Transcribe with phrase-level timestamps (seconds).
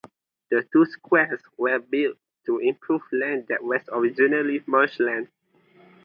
[0.49, 2.17] The two squares were built
[2.47, 5.27] to improve land that was originally marshland.